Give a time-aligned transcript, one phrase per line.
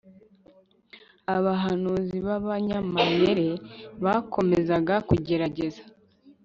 [1.35, 3.49] abahanuzi babanyamayere
[4.03, 5.81] bakomezaga kugerageza